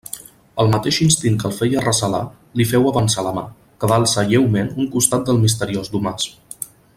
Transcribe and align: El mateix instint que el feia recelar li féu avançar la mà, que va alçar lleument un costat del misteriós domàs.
El 0.61 0.69
mateix 0.75 0.95
instint 1.03 1.35
que 1.43 1.47
el 1.49 1.53
feia 1.57 1.83
recelar 1.83 2.21
li 2.61 2.67
féu 2.71 2.87
avançar 2.93 3.27
la 3.27 3.35
mà, 3.37 3.45
que 3.83 3.91
va 3.93 4.01
alçar 4.01 4.25
lleument 4.33 4.73
un 4.85 4.89
costat 4.97 5.29
del 5.29 5.43
misteriós 5.45 5.95
domàs. 5.99 6.27